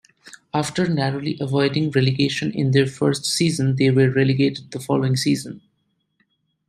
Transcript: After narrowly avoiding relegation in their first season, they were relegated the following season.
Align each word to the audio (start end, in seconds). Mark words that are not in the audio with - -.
After 0.51 0.87
narrowly 0.87 1.37
avoiding 1.39 1.91
relegation 1.91 2.51
in 2.51 2.71
their 2.71 2.87
first 2.87 3.23
season, 3.23 3.75
they 3.75 3.91
were 3.91 4.09
relegated 4.09 4.71
the 4.71 4.79
following 4.79 5.15
season. 5.15 5.61